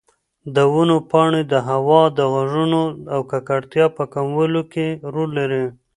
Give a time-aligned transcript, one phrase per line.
[0.55, 2.81] د ونو پاڼې د هوا د غږونو
[3.13, 5.65] او ککړتیا په کمولو کې رول لري.